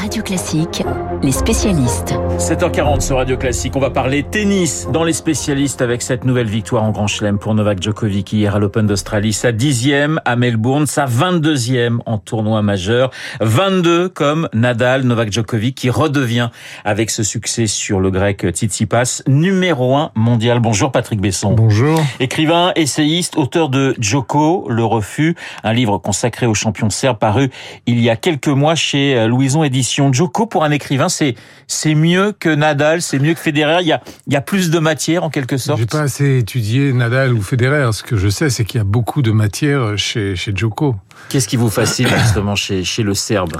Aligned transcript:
Radio 0.00 0.22
Classique, 0.22 0.82
les 1.22 1.32
spécialistes. 1.32 2.14
7h40 2.38 3.00
sur 3.00 3.16
Radio 3.16 3.36
Classique, 3.38 3.74
on 3.76 3.80
va 3.80 3.90
parler 3.90 4.22
tennis 4.22 4.86
dans 4.92 5.04
les 5.04 5.14
spécialistes 5.14 5.80
avec 5.80 6.02
cette 6.02 6.24
nouvelle 6.24 6.48
victoire 6.48 6.84
en 6.84 6.90
Grand 6.90 7.06
Chelem 7.06 7.38
pour 7.38 7.54
Novak 7.54 7.82
Djokovic 7.82 8.32
hier 8.32 8.54
à 8.54 8.58
l'Open 8.58 8.86
d'Australie. 8.86 9.32
Sa 9.32 9.52
dixième 9.52 10.20
à 10.24 10.36
Melbourne, 10.36 10.86
sa 10.86 11.06
22e 11.06 11.98
en 12.04 12.18
tournoi 12.18 12.60
majeur. 12.60 13.10
22 13.40 14.10
comme 14.10 14.48
Nadal, 14.52 15.02
Novak 15.04 15.32
Djokovic 15.32 15.74
qui 15.74 15.88
redevient 15.88 16.50
avec 16.84 17.10
ce 17.10 17.22
succès 17.22 17.66
sur 17.66 17.98
le 17.98 18.10
grec 18.10 18.46
Tsitsipas, 18.46 19.22
numéro 19.26 19.96
1 19.96 20.10
mondial. 20.14 20.60
Bonjour 20.60 20.92
Patrick 20.92 21.20
Besson. 21.20 21.52
Bonjour. 21.52 22.00
Écrivain, 22.20 22.72
essayiste, 22.76 23.36
auteur 23.36 23.70
de 23.70 23.94
Djoko, 23.98 24.66
Le 24.68 24.84
Refus, 24.84 25.36
un 25.64 25.72
livre 25.72 25.98
consacré 25.98 26.46
aux 26.46 26.54
champions 26.54 26.90
serbes 26.90 27.18
paru 27.18 27.50
il 27.86 28.00
y 28.00 28.10
a 28.10 28.16
quelques 28.16 28.48
mois 28.48 28.74
chez 28.74 29.26
Louison 29.26 29.64
Édition. 29.64 29.86
Djoko, 30.12 30.46
pour 30.46 30.64
un 30.64 30.70
écrivain, 30.70 31.08
c'est 31.08 31.34
c'est 31.66 31.94
mieux 31.94 32.32
que 32.38 32.48
Nadal, 32.48 33.02
c'est 33.02 33.18
mieux 33.18 33.34
que 33.34 33.40
Federer. 33.40 33.78
Il 33.80 33.88
y 33.88 33.92
a 33.92 34.02
il 34.26 34.32
y 34.32 34.36
a 34.36 34.40
plus 34.40 34.70
de 34.70 34.78
matière 34.78 35.24
en 35.24 35.30
quelque 35.30 35.56
sorte. 35.56 35.78
J'ai 35.78 35.86
pas 35.86 36.02
assez 36.02 36.38
étudié 36.38 36.92
Nadal 36.92 37.32
ou 37.32 37.42
Federer. 37.42 37.92
Ce 37.92 38.02
que 38.02 38.16
je 38.16 38.28
sais, 38.28 38.50
c'est 38.50 38.64
qu'il 38.64 38.78
y 38.78 38.80
a 38.80 38.84
beaucoup 38.84 39.22
de 39.22 39.30
matière 39.30 39.96
chez 39.96 40.36
chez 40.36 40.52
Djoko. 40.54 40.96
Qu'est-ce 41.28 41.48
qui 41.48 41.56
vous 41.56 41.70
fascine 41.70 42.08
justement 42.08 42.54
chez 42.54 42.84
chez 42.84 43.02
le 43.02 43.14
Serbe? 43.14 43.56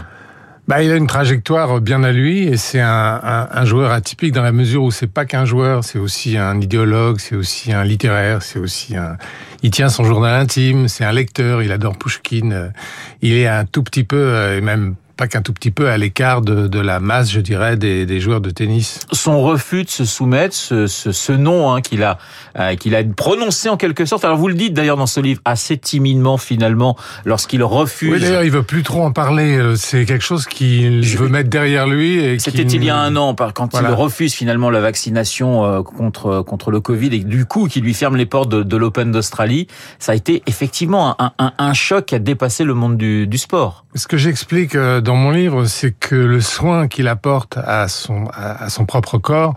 Bah, 0.68 0.82
il 0.82 0.90
a 0.90 0.96
une 0.96 1.06
trajectoire 1.06 1.80
bien 1.80 2.02
à 2.02 2.10
lui 2.10 2.42
et 2.42 2.56
c'est 2.56 2.80
un, 2.80 3.20
un, 3.22 3.48
un, 3.52 3.64
joueur 3.64 3.92
atypique 3.92 4.32
dans 4.32 4.42
la 4.42 4.50
mesure 4.50 4.82
où 4.82 4.90
c'est 4.90 5.06
pas 5.06 5.24
qu'un 5.24 5.44
joueur, 5.44 5.84
c'est 5.84 6.00
aussi 6.00 6.36
un 6.36 6.60
idéologue, 6.60 7.20
c'est 7.20 7.36
aussi 7.36 7.72
un 7.72 7.84
littéraire, 7.84 8.42
c'est 8.42 8.58
aussi 8.58 8.96
un. 8.96 9.16
Il 9.62 9.70
tient 9.70 9.88
son 9.88 10.02
journal 10.02 10.34
intime, 10.40 10.88
c'est 10.88 11.04
un 11.04 11.12
lecteur, 11.12 11.62
il 11.62 11.70
adore 11.70 11.96
Pushkin, 11.96 12.72
il 13.22 13.34
est 13.34 13.46
un 13.46 13.64
tout 13.64 13.84
petit 13.84 14.02
peu 14.02 14.54
et 14.56 14.60
même 14.60 14.96
pas 15.16 15.28
qu'un 15.28 15.40
tout 15.40 15.52
petit 15.52 15.70
peu 15.70 15.88
à 15.88 15.96
l'écart 15.96 16.42
de, 16.42 16.68
de, 16.68 16.78
la 16.78 17.00
masse, 17.00 17.30
je 17.30 17.40
dirais, 17.40 17.76
des, 17.76 18.04
des, 18.04 18.20
joueurs 18.20 18.40
de 18.42 18.50
tennis. 18.50 19.00
Son 19.12 19.42
refus 19.42 19.84
de 19.84 19.88
se 19.88 20.04
soumettre, 20.04 20.54
ce, 20.54 20.86
ce, 20.86 21.10
ce 21.10 21.32
nom 21.32 21.72
hein, 21.72 21.80
qu'il 21.80 22.02
a, 22.02 22.18
euh, 22.58 22.76
qu'il 22.76 22.94
a 22.94 23.02
prononcé 23.02 23.70
en 23.70 23.78
quelque 23.78 24.04
sorte. 24.04 24.24
Alors 24.24 24.36
vous 24.36 24.48
le 24.48 24.54
dites 24.54 24.74
d'ailleurs 24.74 24.98
dans 24.98 25.06
ce 25.06 25.20
livre 25.20 25.40
assez 25.44 25.78
timidement 25.78 26.36
finalement 26.36 26.96
lorsqu'il 27.24 27.62
refuse. 27.62 28.12
Oui, 28.12 28.20
d'ailleurs, 28.20 28.42
il 28.42 28.50
veut 28.50 28.62
plus 28.62 28.82
trop 28.82 29.02
en 29.02 29.12
parler. 29.12 29.56
Euh, 29.56 29.74
c'est 29.76 30.04
quelque 30.04 30.24
chose 30.24 30.44
qu'il 30.44 31.02
je... 31.02 31.16
veut 31.18 31.28
mettre 31.28 31.48
derrière 31.48 31.86
lui. 31.86 32.38
C'était 32.38 32.62
il 32.62 32.84
y 32.84 32.90
a 32.90 32.96
un 32.96 33.16
an, 33.16 33.34
quand 33.34 33.72
voilà. 33.72 33.90
il 33.90 33.94
refuse 33.94 34.34
finalement 34.34 34.68
la 34.68 34.80
vaccination 34.80 35.64
euh, 35.64 35.82
contre 35.82 36.42
contre 36.42 36.70
le 36.70 36.80
Covid 36.80 37.14
et 37.14 37.20
du 37.20 37.46
coup 37.46 37.68
qui 37.68 37.80
lui 37.80 37.94
ferme 37.94 38.16
les 38.16 38.26
portes 38.26 38.50
de, 38.50 38.62
de 38.62 38.76
l'Open 38.76 39.12
d'Australie. 39.12 39.66
Ça 39.98 40.12
a 40.12 40.14
été 40.14 40.42
effectivement 40.46 41.20
un, 41.20 41.32
un, 41.38 41.52
un, 41.56 41.72
choc 41.72 42.06
qui 42.06 42.14
a 42.14 42.18
dépassé 42.18 42.64
le 42.64 42.74
monde 42.74 42.96
du, 42.96 43.26
du 43.26 43.38
sport. 43.38 43.84
Ce 43.94 44.06
que 44.06 44.16
j'explique 44.18 44.76
dans 45.06 45.14
mon 45.14 45.30
livre, 45.30 45.66
c'est 45.66 45.92
que 45.92 46.16
le 46.16 46.40
soin 46.40 46.88
qu'il 46.88 47.06
apporte 47.06 47.56
à 47.58 47.86
son, 47.86 48.28
à 48.34 48.68
son 48.68 48.86
propre 48.86 49.18
corps, 49.18 49.54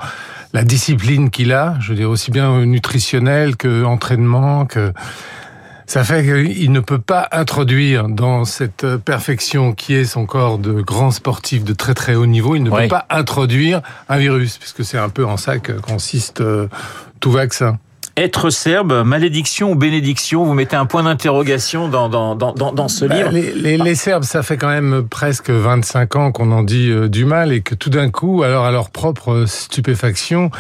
la 0.53 0.63
discipline 0.63 1.31
qu'il 1.31 1.53
a, 1.53 1.75
je 1.79 1.89
veux 1.89 1.95
dire 1.95 2.09
aussi 2.09 2.29
bien 2.29 2.65
nutritionnelle 2.65 3.57
que 3.57 3.83
entraînement, 3.83 4.67
que 4.67 4.93
ça 5.87 6.03
fait 6.03 6.23
qu'il 6.23 6.71
ne 6.71 6.79
peut 6.79 6.99
pas 6.99 7.27
introduire 7.31 8.09
dans 8.09 8.45
cette 8.45 8.85
perfection 8.97 9.73
qui 9.73 9.95
est 9.95 10.05
son 10.05 10.27
corps 10.27 10.59
de 10.59 10.81
grand 10.81 11.09
sportif 11.09 11.63
de 11.63 11.73
très 11.73 11.95
très 11.95 12.13
haut 12.13 12.27
niveau, 12.27 12.55
il 12.55 12.61
ne 12.61 12.69
oui. 12.69 12.83
peut 12.83 12.89
pas 12.89 13.07
introduire 13.09 13.81
un 14.07 14.17
virus, 14.17 14.59
puisque 14.59 14.85
c'est 14.85 14.99
un 14.99 15.09
peu 15.09 15.25
en 15.25 15.37
ça 15.37 15.57
que 15.57 15.71
consiste 15.71 16.43
tout 17.19 17.31
vaccin. 17.31 17.79
Être 18.17 18.49
serbe, 18.49 19.03
malédiction 19.05 19.71
ou 19.71 19.75
bénédiction 19.75 20.43
Vous 20.43 20.53
mettez 20.53 20.75
un 20.75 20.85
point 20.85 21.03
d'interrogation 21.03 21.87
dans, 21.87 22.09
dans, 22.09 22.35
dans, 22.35 22.53
dans 22.53 22.87
ce 22.87 23.05
bah, 23.05 23.15
livre. 23.15 23.29
Les, 23.31 23.53
les, 23.53 23.77
les, 23.77 23.95
Serbes, 23.95 24.23
ça 24.23 24.43
fait 24.43 24.57
quand 24.57 24.67
même 24.67 25.07
presque 25.09 25.49
25 25.49 26.15
ans 26.15 26.31
qu'on 26.31 26.51
en 26.51 26.63
dit 26.63 26.89
euh, 26.89 27.07
du 27.07 27.25
mal 27.25 27.53
et 27.53 27.61
que 27.61 27.75
tout 27.75 27.89
d'un 27.89 28.09
coup, 28.09 28.43
alors 28.43 28.65
à 28.65 28.71
leur 28.71 28.89
propre 28.89 29.45
stupéfaction, 29.47 30.51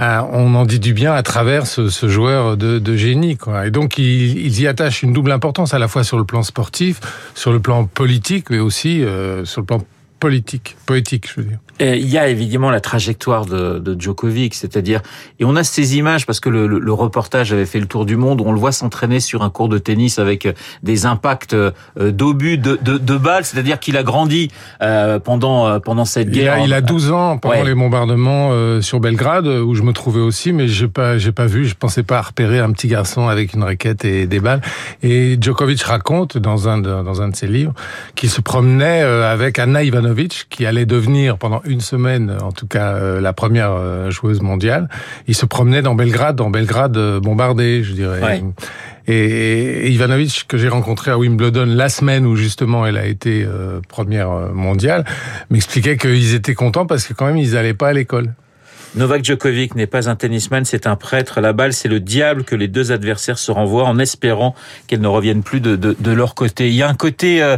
euh, 0.00 0.20
on 0.32 0.54
en 0.54 0.64
dit 0.64 0.80
du 0.80 0.92
bien 0.92 1.12
à 1.12 1.22
travers 1.22 1.66
ce, 1.66 1.88
ce 1.88 2.08
joueur 2.08 2.56
de, 2.56 2.78
de, 2.78 2.96
génie. 2.96 3.36
Quoi. 3.36 3.66
Et 3.66 3.70
donc, 3.70 3.98
ils, 3.98 4.46
ils, 4.46 4.60
y 4.60 4.66
attachent 4.66 5.02
une 5.02 5.12
double 5.12 5.32
importance, 5.32 5.74
à 5.74 5.78
la 5.78 5.88
fois 5.88 6.04
sur 6.04 6.18
le 6.18 6.24
plan 6.24 6.42
sportif, 6.42 7.00
sur 7.34 7.52
le 7.52 7.60
plan 7.60 7.84
politique, 7.84 8.50
mais 8.50 8.58
aussi 8.58 9.02
euh, 9.02 9.44
sur 9.44 9.60
le 9.60 9.66
plan 9.66 9.80
politique, 10.20 10.76
poétique, 10.86 11.28
je 11.28 11.40
veux 11.40 11.46
dire. 11.46 11.58
Il 11.80 12.08
y 12.08 12.18
a 12.18 12.28
évidemment 12.28 12.70
la 12.70 12.80
trajectoire 12.80 13.46
de, 13.46 13.78
de 13.78 14.00
Djokovic, 14.00 14.54
c'est-à-dire, 14.54 15.00
et 15.40 15.44
on 15.44 15.56
a 15.56 15.64
ces 15.64 15.96
images 15.96 16.26
parce 16.26 16.40
que 16.40 16.48
le, 16.48 16.66
le, 16.66 16.78
le, 16.78 16.92
reportage 16.92 17.52
avait 17.52 17.66
fait 17.66 17.80
le 17.80 17.86
tour 17.86 18.06
du 18.06 18.16
monde, 18.16 18.40
on 18.40 18.52
le 18.52 18.58
voit 18.58 18.72
s'entraîner 18.72 19.20
sur 19.20 19.42
un 19.42 19.50
cours 19.50 19.68
de 19.68 19.78
tennis 19.78 20.18
avec 20.18 20.48
des 20.82 21.06
impacts 21.06 21.56
d'obus, 21.96 22.58
de, 22.58 22.78
de, 22.80 22.98
de, 22.98 23.16
balles, 23.16 23.44
c'est-à-dire 23.44 23.80
qu'il 23.80 23.96
a 23.96 24.02
grandi 24.02 24.50
euh, 24.82 25.18
pendant 25.18 25.80
pendant 25.80 26.04
cette 26.04 26.30
guerre. 26.30 26.58
Il 26.58 26.62
a, 26.62 26.66
il 26.66 26.72
a 26.72 26.80
12 26.80 27.10
ans 27.12 27.38
pendant 27.38 27.54
ouais. 27.54 27.64
les 27.64 27.74
bombardements 27.74 28.50
euh, 28.52 28.80
sur 28.80 29.00
Belgrade, 29.00 29.46
où 29.46 29.74
je 29.74 29.82
me 29.82 29.92
trouvais 29.92 30.20
aussi, 30.20 30.52
mais 30.52 30.68
j'ai 30.68 30.88
pas 30.88 31.18
j'ai 31.18 31.32
pas 31.32 31.46
vu, 31.46 31.66
je 31.66 31.74
pensais 31.74 32.02
pas 32.02 32.20
repérer 32.20 32.60
un 32.60 32.72
petit 32.72 32.88
garçon 32.88 33.28
avec 33.28 33.54
une 33.54 33.62
raquette 33.62 34.04
et 34.04 34.26
des 34.26 34.40
balles. 34.40 34.60
Et 35.02 35.36
Djokovic 35.40 35.82
raconte 35.82 36.38
dans 36.38 36.68
un 36.68 36.78
de, 36.78 37.02
dans 37.02 37.22
un 37.22 37.28
de 37.28 37.36
ses 37.36 37.46
livres 37.46 37.74
qu'il 38.14 38.30
se 38.30 38.40
promenait 38.40 39.02
euh, 39.02 39.30
avec 39.30 39.58
Anna 39.58 39.82
Ivanovic, 39.82 40.46
qui 40.50 40.66
allait 40.66 40.86
devenir 40.86 41.38
pendant 41.38 41.62
une 41.66 41.80
semaine, 41.80 42.36
en 42.40 42.52
tout 42.52 42.66
cas 42.66 42.94
euh, 42.94 43.20
la 43.20 43.32
première 43.32 43.72
euh, 43.72 44.10
joueuse 44.10 44.40
mondiale. 44.40 44.88
Il 45.26 45.34
se 45.34 45.46
promenait 45.46 45.82
dans 45.82 45.94
Belgrade, 45.94 46.36
dans 46.36 46.50
Belgrade 46.50 46.96
euh, 46.96 47.20
bombardé, 47.20 47.82
je 47.82 47.92
dirais. 47.92 48.22
Ouais. 48.22 48.42
Et, 49.06 49.86
et 49.86 49.90
Ivanovic, 49.90 50.46
que 50.48 50.56
j'ai 50.56 50.68
rencontré 50.68 51.10
à 51.10 51.18
Wimbledon 51.18 51.66
la 51.66 51.88
semaine 51.88 52.26
où 52.26 52.36
justement 52.36 52.86
elle 52.86 52.96
a 52.96 53.06
été 53.06 53.44
euh, 53.46 53.80
première 53.88 54.30
mondiale, 54.54 55.04
m'expliquait 55.50 55.96
qu'ils 55.96 56.34
étaient 56.34 56.54
contents 56.54 56.86
parce 56.86 57.06
que 57.06 57.12
quand 57.12 57.26
même 57.26 57.36
ils 57.36 57.52
n'allaient 57.52 57.74
pas 57.74 57.88
à 57.88 57.92
l'école. 57.92 58.32
Novak 58.96 59.24
Djokovic 59.24 59.74
n'est 59.74 59.88
pas 59.88 60.08
un 60.08 60.14
tennisman, 60.14 60.64
c'est 60.64 60.86
un 60.86 60.94
prêtre. 60.94 61.40
La 61.40 61.52
balle, 61.52 61.72
c'est 61.72 61.88
le 61.88 61.98
diable 61.98 62.44
que 62.44 62.54
les 62.54 62.68
deux 62.68 62.92
adversaires 62.92 63.38
se 63.38 63.50
renvoient 63.50 63.86
en 63.86 63.98
espérant 63.98 64.54
qu'elle 64.86 65.00
ne 65.00 65.08
revienne 65.08 65.42
plus 65.42 65.60
de, 65.60 65.74
de, 65.74 65.96
de, 65.98 66.10
leur 66.12 66.36
côté. 66.36 66.68
Il 66.68 66.76
y 66.76 66.82
a 66.82 66.88
un 66.88 66.94
côté 66.94 67.42
euh, 67.42 67.56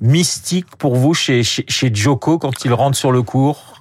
mystique 0.00 0.66
pour 0.78 0.94
vous 0.96 1.14
chez, 1.14 1.42
chez, 1.42 1.64
chez 1.68 1.90
Djoko 1.92 2.38
quand 2.38 2.64
il 2.64 2.72
rentre 2.72 2.96
sur 2.96 3.12
le 3.12 3.22
court 3.22 3.80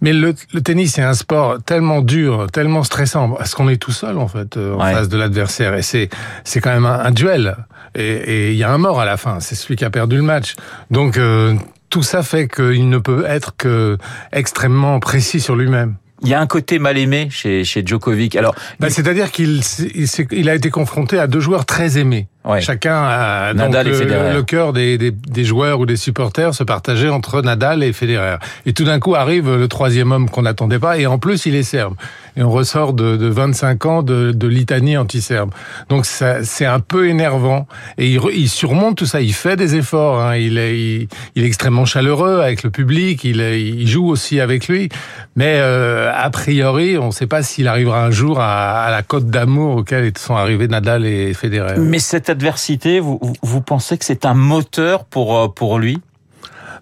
mais 0.00 0.12
le, 0.12 0.34
le 0.52 0.60
tennis 0.62 0.94
c'est 0.94 1.02
un 1.02 1.14
sport 1.14 1.62
tellement 1.64 2.00
dur, 2.02 2.48
tellement 2.52 2.82
stressant, 2.82 3.30
parce 3.30 3.54
qu'on 3.54 3.68
est 3.68 3.76
tout 3.76 3.92
seul 3.92 4.18
en 4.18 4.26
fait 4.26 4.56
euh, 4.56 4.74
en 4.74 4.84
Ouais. 4.84 4.92
face 4.92 5.08
de 5.08 5.16
l'adversaire? 5.16 5.74
Et 5.76 5.82
c'est 5.82 6.08
c'est 6.42 6.60
quand 6.60 6.70
même 6.72 6.86
un, 6.86 6.98
un 6.98 7.12
duel 7.12 7.56
et 7.94 8.50
il 8.50 8.56
y 8.56 8.64
a 8.64 8.72
un 8.72 8.78
mort 8.78 9.00
à 9.00 9.04
la 9.04 9.16
fin, 9.16 9.38
c'est 9.38 9.54
celui 9.54 9.76
qui 9.76 9.84
a 9.84 9.90
perdu 9.90 10.16
le 10.16 10.22
match. 10.22 10.54
Donc 10.90 11.16
euh, 11.18 11.54
tout 11.88 12.02
ça 12.02 12.24
fait 12.24 12.48
qu'il 12.48 12.88
ne 12.88 12.98
peut 12.98 13.24
être 13.28 13.56
que 13.56 13.96
extrêmement 14.32 14.98
précis 14.98 15.38
sur 15.40 15.54
lui-même. 15.54 15.94
Il 16.22 16.28
y 16.28 16.34
a 16.34 16.40
un 16.40 16.46
côté 16.46 16.78
mal 16.78 16.98
aimé 16.98 17.28
chez, 17.30 17.64
chez 17.64 17.82
Djokovic. 17.86 18.36
Alors, 18.36 18.54
Bah, 18.78 18.90
C'est-à-dire 18.90 19.30
qu'il 19.30 19.62
il, 19.94 20.06
il 20.32 20.48
a 20.50 20.54
été 20.54 20.68
confronté 20.68 21.18
à 21.18 21.26
deux 21.26 21.40
joueurs 21.40 21.64
très 21.64 21.96
aimés. 21.96 22.28
Ouais. 22.42 22.62
Chacun 22.62 22.94
a 23.02 23.52
donc, 23.52 23.66
Nadal 23.68 23.88
et 23.88 23.90
le, 24.34 24.42
cœur 24.42 24.72
des, 24.72 24.96
des, 24.96 25.10
des 25.10 25.44
joueurs 25.44 25.78
ou 25.78 25.84
des 25.84 25.96
supporters 25.96 26.54
se 26.54 26.64
partageait 26.64 27.10
entre 27.10 27.42
Nadal 27.42 27.82
et 27.82 27.92
Federer. 27.92 28.36
Et 28.64 28.72
tout 28.72 28.84
d'un 28.84 28.98
coup 28.98 29.14
arrive 29.14 29.54
le 29.54 29.68
troisième 29.68 30.10
homme 30.10 30.30
qu'on 30.30 30.42
n'attendait 30.42 30.78
pas, 30.78 30.96
et 30.98 31.06
en 31.06 31.18
plus 31.18 31.44
il 31.44 31.54
est 31.54 31.62
serbe. 31.62 31.94
Et 32.36 32.42
on 32.42 32.50
ressort 32.50 32.94
de, 32.94 33.16
de 33.16 33.26
25 33.26 33.86
ans 33.86 34.02
de, 34.02 34.30
de 34.32 34.46
litanie 34.46 34.96
anti-serbe. 34.96 35.50
Donc 35.90 36.06
ça- 36.06 36.42
c'est 36.44 36.64
un 36.64 36.80
peu 36.80 37.08
énervant. 37.08 37.66
Et 37.98 38.06
il, 38.08 38.20
il 38.34 38.48
surmonte 38.48 38.96
tout 38.96 39.04
ça, 39.06 39.20
il 39.20 39.34
fait 39.34 39.56
des 39.56 39.74
efforts. 39.74 40.20
hein. 40.22 40.36
Il, 40.36 40.56
est, 40.56 40.78
il, 40.78 41.08
il 41.34 41.42
est 41.44 41.46
extrêmement 41.46 41.84
chaleureux 41.84 42.40
avec 42.40 42.62
le 42.62 42.70
public, 42.70 43.22
il, 43.24 43.40
est- 43.42 43.60
il 43.60 43.86
joue 43.86 44.08
aussi 44.08 44.40
avec 44.40 44.66
lui. 44.68 44.88
Mais 45.36 45.56
euh, 45.58 46.10
a 46.14 46.30
priori, 46.30 46.96
on 46.96 47.08
ne 47.08 47.10
sait 47.12 47.26
pas 47.26 47.42
s'il 47.42 47.68
arrivera 47.68 48.02
un 48.04 48.10
jour 48.10 48.40
à, 48.40 48.84
à 48.84 48.90
la 48.90 49.02
cote 49.02 49.26
d'amour 49.26 49.76
auquel 49.76 50.10
sont 50.16 50.36
arrivés 50.36 50.68
Nadal 50.68 51.04
et 51.04 51.34
Federer. 51.34 51.74
mais 51.78 51.98
cette 51.98 52.29
adversité, 52.30 53.00
vous, 53.00 53.20
pensez 53.60 53.98
que 53.98 54.04
c'est 54.04 54.24
un 54.24 54.34
moteur 54.34 55.04
pour, 55.04 55.36
euh, 55.38 55.48
pour 55.48 55.78
lui? 55.78 55.98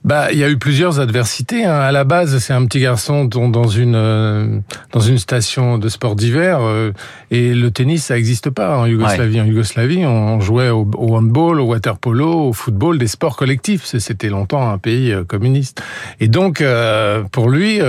Bah, 0.05 0.31
il 0.31 0.39
y 0.39 0.45
a 0.45 0.49
eu 0.49 0.57
plusieurs 0.59 1.01
adversités. 1.01 1.65
hein. 1.65 1.75
À 1.75 1.91
la 1.91 2.05
base, 2.05 2.39
c'est 2.39 2.53
un 2.53 2.65
petit 2.67 2.79
garçon 2.79 3.25
dont- 3.25 3.49
dans 3.49 3.67
une 3.67 3.97
euh, 3.97 4.61
dans 4.93 5.01
une 5.01 5.19
station 5.19 5.77
de 5.77 5.89
sport 5.89 6.15
d'hiver 6.15 6.61
euh, 6.63 6.93
et 7.33 7.53
le 7.53 7.73
tennis, 7.73 8.05
ça 8.05 8.15
n'existe 8.15 8.49
pas 8.51 8.79
en 8.79 8.87
Yougoslavie. 8.87 9.41
En 9.41 9.45
Yougoslavie, 9.45 10.07
on 10.07 10.39
jouait 10.39 10.71
au, 10.71 10.89
au 10.97 11.17
handball, 11.17 11.61
au 11.61 11.65
waterpolo, 11.67 12.49
au 12.49 12.53
football, 12.53 12.99
des 12.99 13.09
sports 13.09 13.37
collectifs. 13.37 13.87
C'était 13.87 14.29
longtemps 14.29 14.71
un 14.71 14.79
pays 14.79 15.13
communiste. 15.27 15.83
Et 16.21 16.29
donc, 16.29 16.61
euh, 16.61 17.25
pour 17.33 17.51
lui, 17.51 17.81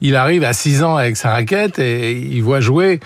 il 0.00 0.16
arrive 0.16 0.44
à 0.44 0.54
6 0.54 0.82
ans 0.82 0.96
avec 0.96 1.18
sa 1.18 1.30
raquette 1.32 1.78
et 1.78 2.12
il 2.12 2.42
voit 2.42 2.60
jouer 2.60 3.00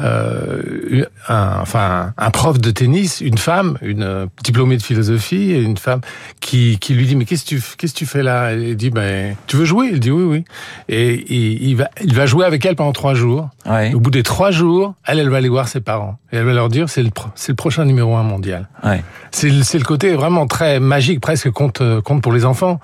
euh, 0.00 1.04
un, 1.28 1.58
enfin, 1.60 2.12
un 2.16 2.30
prof 2.30 2.58
de 2.58 2.70
tennis, 2.70 3.20
une 3.20 3.38
femme, 3.38 3.78
une 3.82 4.02
euh, 4.02 4.26
diplômée 4.42 4.76
de 4.76 4.82
philosophie, 4.82 5.52
et 5.52 5.60
une 5.60 5.76
femme 5.76 6.00
qui, 6.40 6.78
qui 6.78 6.94
lui 6.94 7.06
dit 7.06 7.16
mais 7.16 7.24
qu'est-ce 7.24 7.44
que 7.44 7.48
tu 7.50 7.62
qu'est-ce 7.76 7.92
que 7.92 7.98
tu 7.98 8.06
fais 8.06 8.22
là? 8.22 8.54
Il 8.54 8.76
dit 8.76 8.90
ben 8.90 9.36
tu 9.46 9.56
veux 9.56 9.64
jouer? 9.64 9.90
Il 9.92 10.00
dit 10.00 10.10
oui 10.10 10.24
oui. 10.24 10.44
Et 10.88 11.24
il, 11.32 11.68
il 11.68 11.76
va 11.76 11.90
il 12.02 12.14
va 12.14 12.26
jouer 12.26 12.44
avec 12.44 12.64
elle 12.64 12.76
pendant 12.76 12.92
trois 12.92 13.14
jours. 13.14 13.50
Ouais. 13.66 13.92
Au 13.94 14.00
bout 14.00 14.10
des 14.10 14.22
trois 14.22 14.50
jours, 14.50 14.94
elle 15.06 15.18
elle 15.18 15.28
va 15.28 15.36
aller 15.36 15.48
voir 15.48 15.68
ses 15.68 15.80
parents 15.80 16.18
et 16.32 16.36
elle 16.36 16.44
va 16.44 16.54
leur 16.54 16.68
dire 16.68 16.88
c'est 16.88 17.02
le 17.02 17.10
c'est 17.34 17.52
le 17.52 17.56
prochain 17.56 17.84
numéro 17.84 18.16
un 18.16 18.22
mondial. 18.22 18.68
Ouais. 18.82 19.04
C'est 19.30 19.50
le, 19.50 19.62
c'est 19.62 19.78
le 19.78 19.84
côté 19.84 20.14
vraiment 20.14 20.46
très 20.46 20.80
magique, 20.80 21.20
presque 21.20 21.50
conte, 21.50 21.82
conte 22.02 22.22
pour 22.22 22.32
les 22.32 22.44
enfants. 22.44 22.80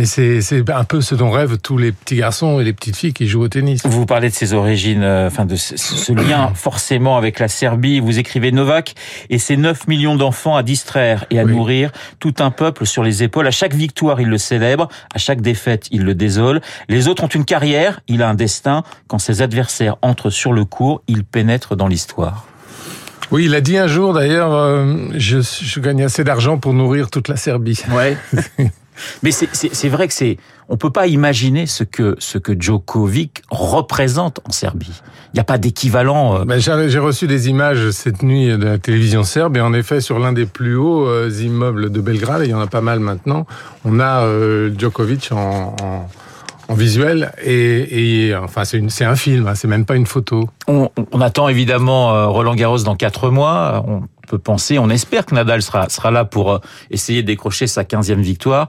Mais 0.00 0.06
c'est 0.06 0.70
un 0.70 0.84
peu 0.84 1.02
ce 1.02 1.14
dont 1.14 1.30
rêvent 1.30 1.58
tous 1.58 1.76
les 1.76 1.92
petits 1.92 2.16
garçons 2.16 2.58
et 2.58 2.64
les 2.64 2.72
petites 2.72 2.96
filles 2.96 3.12
qui 3.12 3.28
jouent 3.28 3.42
au 3.42 3.48
tennis. 3.48 3.82
Vous 3.84 4.06
parlez 4.06 4.30
de 4.30 4.34
ses 4.34 4.54
origines, 4.54 5.02
euh, 5.02 5.26
enfin 5.26 5.44
de 5.44 5.56
ce, 5.56 6.12
lien 6.14 6.52
forcément 6.54 7.18
avec 7.18 7.38
la 7.38 7.48
Serbie. 7.48 8.00
Vous 8.00 8.18
écrivez 8.18 8.50
Novak 8.50 8.94
et 9.28 9.38
ses 9.38 9.58
9 9.58 9.88
millions 9.88 10.16
d'enfants 10.16 10.56
à 10.56 10.62
distraire 10.62 11.26
et 11.28 11.38
à 11.38 11.44
nourrir 11.44 11.92
tout 12.18 12.32
un 12.38 12.50
peuple 12.50 12.86
sur 12.86 13.02
les 13.02 13.22
épaules. 13.22 13.46
À 13.46 13.50
chaque 13.50 13.74
victoire, 13.74 14.22
il 14.22 14.28
le 14.28 14.38
célèbre. 14.38 14.88
À 15.14 15.18
chaque 15.18 15.42
défaite, 15.42 15.86
il 15.90 16.02
le 16.02 16.14
désole. 16.14 16.62
Les 16.88 17.06
autres 17.06 17.24
ont 17.24 17.28
une 17.28 17.44
carrière, 17.44 18.00
il 18.08 18.22
a 18.22 18.30
un 18.30 18.34
destin. 18.34 18.84
Quand 19.06 19.18
ses 19.18 19.42
adversaires 19.42 19.96
entrent 20.00 20.30
sur 20.30 20.54
le 20.54 20.64
cours, 20.64 21.02
il 21.08 21.24
pénètre 21.24 21.76
dans 21.76 21.88
l'histoire. 21.88 22.46
Oui, 23.32 23.44
il 23.44 23.54
a 23.54 23.60
dit 23.60 23.76
un 23.76 23.86
jour 23.86 24.14
d'ailleurs, 24.14 24.54
euh, 24.54 25.08
je, 25.14 25.40
je 25.40 25.78
gagne 25.78 26.02
assez 26.04 26.24
d'argent 26.24 26.56
pour 26.56 26.72
nourrir 26.72 27.10
toute 27.10 27.28
la 27.28 27.36
Serbie. 27.36 27.82
Ouais. 27.92 28.16
Mais 29.22 29.30
c'est 29.30 29.88
vrai 29.88 30.08
que 30.08 30.14
c'est, 30.14 30.36
on 30.68 30.76
peut 30.76 30.90
pas 30.90 31.06
imaginer 31.06 31.66
ce 31.66 31.84
que 31.84 32.16
ce 32.18 32.38
que 32.38 32.52
Djokovic 32.58 33.42
représente 33.50 34.40
en 34.44 34.52
Serbie. 34.52 35.00
Il 35.32 35.36
n'y 35.36 35.40
a 35.40 35.44
pas 35.44 35.58
d'équivalent. 35.58 36.40
Euh... 36.40 36.88
J'ai 36.88 36.98
reçu 36.98 37.26
des 37.26 37.48
images 37.48 37.90
cette 37.90 38.22
nuit 38.22 38.48
de 38.48 38.64
la 38.64 38.78
télévision 38.78 39.22
serbe 39.22 39.56
et 39.56 39.60
en 39.60 39.72
effet 39.72 40.00
sur 40.00 40.18
l'un 40.18 40.32
des 40.32 40.46
plus 40.46 40.76
hauts 40.76 41.06
euh, 41.06 41.30
immeubles 41.40 41.90
de 41.90 42.00
Belgrade, 42.00 42.42
et 42.42 42.46
il 42.46 42.50
y 42.50 42.54
en 42.54 42.60
a 42.60 42.66
pas 42.66 42.80
mal 42.80 43.00
maintenant, 43.00 43.46
on 43.84 44.00
a 44.00 44.24
euh, 44.24 44.70
Djokovic 44.76 45.30
en, 45.32 45.76
en 45.82 46.08
en 46.70 46.74
visuel 46.74 47.32
et, 47.42 48.28
et 48.28 48.36
enfin 48.36 48.62
c'est 48.64 49.04
un 49.04 49.16
film, 49.16 49.48
hein, 49.48 49.56
c'est 49.56 49.66
même 49.66 49.84
pas 49.84 49.96
une 49.96 50.06
photo. 50.06 50.48
On, 50.68 50.88
on 51.10 51.20
attend 51.20 51.48
évidemment 51.48 52.14
euh, 52.14 52.28
Roland 52.28 52.54
Garros 52.54 52.78
dans 52.78 52.94
quatre 52.94 53.28
mois. 53.30 53.84
On 53.88 54.02
peut 54.28 54.38
penser, 54.38 54.78
on 54.78 54.88
espère 54.88 55.26
que 55.26 55.34
Nadal 55.34 55.62
sera 55.62 55.88
sera 55.88 56.12
là 56.12 56.24
pour 56.24 56.52
euh, 56.52 56.58
essayer 56.92 57.22
de 57.22 57.26
décrocher 57.26 57.66
sa 57.66 57.82
15e 57.82 58.20
victoire. 58.20 58.68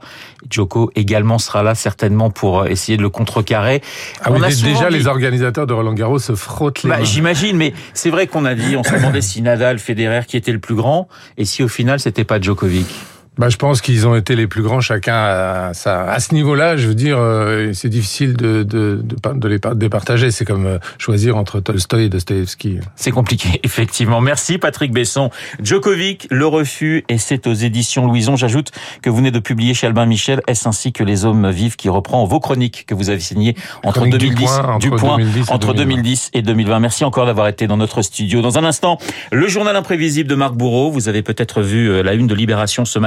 Djoko 0.50 0.90
également 0.96 1.38
sera 1.38 1.62
là 1.62 1.76
certainement 1.76 2.30
pour 2.30 2.62
euh, 2.62 2.66
essayer 2.66 2.96
de 2.96 3.02
le 3.02 3.10
contrecarrer. 3.10 3.82
Ah 4.20 4.30
on 4.32 4.42
a 4.42 4.48
déjà 4.48 4.90
les 4.90 5.06
organisateurs 5.06 5.68
de 5.68 5.72
Roland 5.72 5.94
Garros 5.94 6.18
se 6.18 6.34
frottent 6.34 6.82
les 6.82 6.90
bah, 6.90 7.04
J'imagine, 7.04 7.56
mais 7.56 7.72
c'est 7.94 8.10
vrai 8.10 8.26
qu'on 8.26 8.44
a 8.44 8.56
dit, 8.56 8.74
on 8.76 8.82
se 8.82 8.94
demandait 8.94 9.20
si 9.20 9.42
Nadal, 9.42 9.78
Federer 9.78 10.22
qui 10.26 10.36
était 10.36 10.52
le 10.52 10.58
plus 10.58 10.74
grand 10.74 11.06
et 11.38 11.44
si 11.44 11.62
au 11.62 11.68
final 11.68 12.00
c'était 12.00 12.24
pas 12.24 12.40
Djokovic. 12.40 12.88
Bah, 13.38 13.48
je 13.48 13.56
pense 13.56 13.80
qu'ils 13.80 14.06
ont 14.06 14.14
été 14.14 14.36
les 14.36 14.46
plus 14.46 14.62
grands 14.62 14.82
chacun 14.82 15.14
à, 15.14 15.70
ça. 15.72 16.02
À 16.02 16.20
ce 16.20 16.34
niveau-là, 16.34 16.76
je 16.76 16.86
veux 16.86 16.94
dire, 16.94 17.16
euh, 17.18 17.72
c'est 17.72 17.88
difficile 17.88 18.36
de, 18.36 18.62
de, 18.62 19.00
de, 19.02 19.38
de 19.38 19.48
les 19.48 19.58
départager. 19.74 20.30
C'est 20.30 20.44
comme 20.44 20.66
euh, 20.66 20.78
choisir 20.98 21.38
entre 21.38 21.60
Tolstoy 21.60 22.04
et 22.04 22.08
Dostoevsky. 22.10 22.80
C'est 22.94 23.10
compliqué, 23.10 23.58
effectivement. 23.64 24.20
Merci 24.20 24.58
Patrick 24.58 24.92
Besson. 24.92 25.30
Djokovic, 25.62 26.26
Le 26.30 26.46
Refus, 26.46 27.04
et 27.08 27.16
c'est 27.16 27.46
aux 27.46 27.54
éditions 27.54 28.06
Louison. 28.06 28.36
J'ajoute 28.36 28.70
que 29.00 29.08
vous 29.08 29.16
venez 29.16 29.30
de 29.30 29.38
publier 29.38 29.72
chez 29.72 29.86
Albin 29.86 30.04
Michel, 30.04 30.42
est-ce 30.46 30.68
ainsi 30.68 30.92
que 30.92 31.02
Les 31.02 31.24
Hommes 31.24 31.50
Vivent, 31.50 31.76
qui 31.76 31.88
reprend 31.88 32.26
vos 32.26 32.38
chroniques 32.38 32.84
que 32.86 32.94
vous 32.94 33.08
avez 33.08 33.20
signées 33.20 33.56
entre 33.82 34.06
2010, 34.06 34.50
du 34.78 34.90
point, 34.90 35.16
entre, 35.48 35.72
2010, 35.72 36.32
et 36.34 36.42
2020. 36.42 36.80
Merci 36.80 37.04
encore 37.04 37.24
d'avoir 37.24 37.48
été 37.48 37.66
dans 37.66 37.78
notre 37.78 38.02
studio. 38.02 38.42
Dans 38.42 38.58
un 38.58 38.64
instant, 38.64 38.98
le 39.30 39.48
journal 39.48 39.74
imprévisible 39.74 40.28
de 40.28 40.34
Marc 40.34 40.54
Bourreau. 40.54 40.90
Vous 40.90 41.08
avez 41.08 41.22
peut-être 41.22 41.62
vu 41.62 41.88
euh, 41.88 42.02
la 42.02 42.12
une 42.12 42.26
de 42.26 42.34
Libération 42.34 42.84
ce 42.84 42.98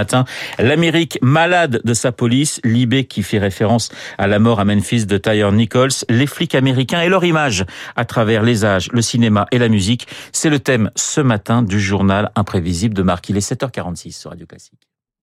L'Amérique 0.58 1.20
malade 1.22 1.82
de 1.84 1.94
sa 1.94 2.12
police, 2.14 2.62
Libé 2.64 3.06
qui 3.06 3.24
fait 3.24 3.40
référence 3.40 3.90
à 4.18 4.28
la 4.28 4.40
mort 4.40 4.60
à 4.60 4.66
Memphis 4.66 5.06
de 5.06 5.18
Tyre 5.18 5.52
Nichols, 5.52 5.90
les 6.08 6.28
flics 6.28 6.56
américains 6.56 7.02
et 7.02 7.10
leur 7.10 7.26
image 7.26 7.66
à 7.96 8.06
travers 8.06 8.44
les 8.44 8.64
âges, 8.64 8.90
le 8.94 9.02
cinéma 9.02 9.48
et 9.52 9.58
la 9.58 9.68
musique. 9.68 10.08
C'est 10.32 10.50
le 10.50 10.60
thème 10.60 10.92
ce 10.96 11.22
matin 11.22 11.62
du 11.62 11.80
journal 11.80 12.32
imprévisible 12.36 12.94
de 12.94 13.04
Marc. 13.04 13.30
Il 13.30 13.38
est 13.38 13.52
7h46 13.52 14.20
sur 14.20 14.30
Radio 14.30 14.46
Classique. 14.46 14.95